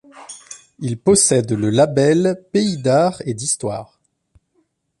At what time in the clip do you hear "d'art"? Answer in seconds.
2.81-3.21